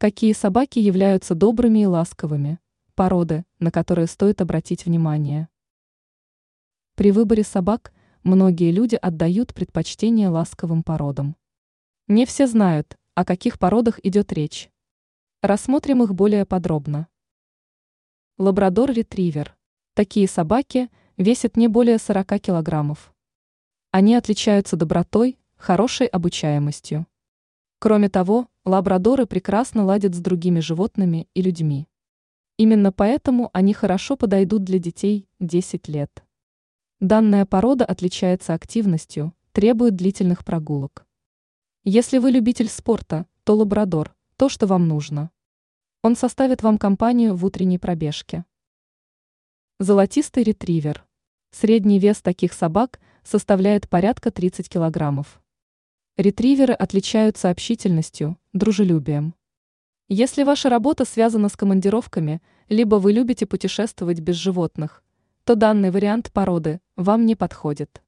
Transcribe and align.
Какие 0.00 0.32
собаки 0.32 0.78
являются 0.78 1.34
добрыми 1.34 1.80
и 1.80 1.84
ласковыми? 1.84 2.58
Породы, 2.94 3.44
на 3.58 3.70
которые 3.70 4.06
стоит 4.06 4.40
обратить 4.40 4.86
внимание. 4.86 5.50
При 6.94 7.10
выборе 7.10 7.44
собак 7.44 7.92
многие 8.22 8.70
люди 8.70 8.94
отдают 8.94 9.52
предпочтение 9.52 10.30
ласковым 10.30 10.82
породам. 10.82 11.36
Не 12.08 12.24
все 12.24 12.46
знают, 12.46 12.96
о 13.14 13.26
каких 13.26 13.58
породах 13.58 14.00
идет 14.02 14.32
речь. 14.32 14.70
Рассмотрим 15.42 16.02
их 16.02 16.14
более 16.14 16.46
подробно. 16.46 17.06
Лабрадор-ретривер. 18.38 19.54
Такие 19.92 20.28
собаки 20.28 20.88
весят 21.18 21.58
не 21.58 21.68
более 21.68 21.98
40 21.98 22.40
килограммов. 22.40 23.12
Они 23.90 24.14
отличаются 24.14 24.76
добротой, 24.76 25.38
хорошей 25.58 26.06
обучаемостью. 26.06 27.06
Кроме 27.82 28.10
того, 28.10 28.46
лабрадоры 28.66 29.24
прекрасно 29.24 29.86
ладят 29.86 30.14
с 30.14 30.18
другими 30.18 30.60
животными 30.60 31.28
и 31.32 31.40
людьми. 31.40 31.88
Именно 32.58 32.92
поэтому 32.92 33.48
они 33.54 33.72
хорошо 33.72 34.18
подойдут 34.18 34.64
для 34.64 34.78
детей 34.78 35.26
10 35.38 35.88
лет. 35.88 36.22
Данная 37.00 37.46
порода 37.46 37.86
отличается 37.86 38.52
активностью, 38.52 39.32
требует 39.52 39.96
длительных 39.96 40.44
прогулок. 40.44 41.06
Если 41.82 42.18
вы 42.18 42.32
любитель 42.32 42.68
спорта, 42.68 43.24
то 43.44 43.56
лабрадор– 43.56 44.14
то, 44.36 44.50
что 44.50 44.66
вам 44.66 44.86
нужно. 44.86 45.30
Он 46.02 46.16
составит 46.16 46.62
вам 46.62 46.76
компанию 46.76 47.34
в 47.34 47.46
утренней 47.46 47.78
пробежке. 47.78 48.44
Золотистый 49.78 50.42
ретривер. 50.42 51.06
Средний 51.50 51.98
вес 51.98 52.20
таких 52.20 52.52
собак 52.52 53.00
составляет 53.24 53.88
порядка 53.88 54.30
30 54.30 54.68
килограммов. 54.68 55.40
Ретриверы 56.20 56.74
отличаются 56.74 57.48
общительностью, 57.48 58.36
дружелюбием. 58.52 59.34
Если 60.06 60.42
ваша 60.42 60.68
работа 60.68 61.06
связана 61.06 61.48
с 61.48 61.56
командировками, 61.56 62.42
либо 62.68 62.96
вы 62.96 63.12
любите 63.12 63.46
путешествовать 63.46 64.20
без 64.20 64.36
животных, 64.36 65.02
то 65.44 65.54
данный 65.54 65.90
вариант 65.90 66.30
породы 66.30 66.82
вам 66.94 67.24
не 67.24 67.36
подходит. 67.36 68.02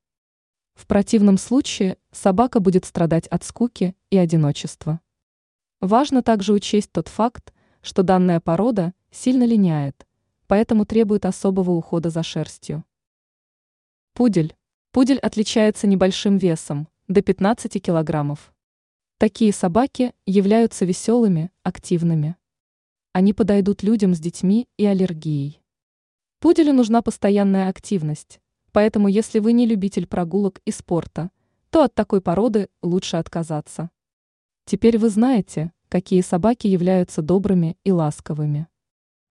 В 0.75 0.87
противном 0.87 1.39
случае 1.39 1.97
собака 2.11 2.61
будет 2.61 2.84
страдать 2.84 3.28
от 3.28 3.45
скуки 3.45 3.97
и 4.11 4.19
одиночества. 4.19 5.00
Важно 5.81 6.22
также 6.22 6.53
учесть 6.53 6.92
тот 6.92 7.09
факт, 7.09 7.55
что 7.81 8.03
данная 8.03 8.41
порода 8.41 8.92
сильно 9.11 9.44
линяет, 9.44 10.06
поэтому 10.48 10.84
требует 10.84 11.25
особого 11.25 11.70
ухода 11.70 12.11
за 12.11 12.22
шерстью. 12.22 12.84
Пудель. 14.12 14.55
Пудель 14.91 15.19
отличается 15.19 15.87
небольшим 15.87 16.37
весом, 16.37 16.89
до 17.08 17.22
15 17.22 17.83
килограммов. 17.83 18.53
Такие 19.19 19.53
собаки 19.53 20.14
являются 20.27 20.84
веселыми, 20.84 21.50
активными. 21.62 22.36
Они 23.12 23.33
подойдут 23.33 23.83
людям 23.83 24.14
с 24.14 24.20
детьми 24.20 24.69
и 24.77 24.86
аллергией. 24.86 25.61
Пуделю 26.41 26.72
нужна 26.72 27.03
постоянная 27.03 27.69
активность, 27.69 28.41
поэтому 28.72 29.09
если 29.09 29.39
вы 29.39 29.53
не 29.53 29.67
любитель 29.67 30.06
прогулок 30.06 30.61
и 30.64 30.70
спорта, 30.70 31.31
то 31.70 31.84
от 31.84 31.94
такой 31.94 32.20
породы 32.20 32.69
лучше 32.83 33.16
отказаться. 33.16 33.91
Теперь 34.64 34.98
вы 34.98 35.09
знаете, 35.09 35.72
какие 35.89 36.20
собаки 36.20 36.66
являются 36.66 37.22
добрыми 37.22 37.77
и 37.84 37.92
ласковыми. 37.92 38.69